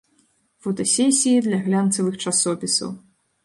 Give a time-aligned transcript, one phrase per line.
[0.65, 2.95] Фотасесіі для глянцавых часопісаў.